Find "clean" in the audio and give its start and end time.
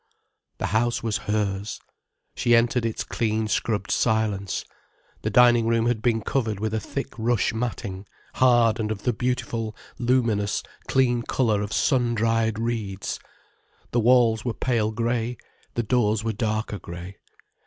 3.03-3.47, 10.87-11.21